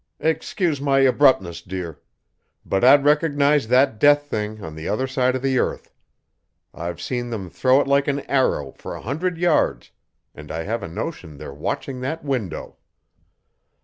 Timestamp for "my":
0.81-0.97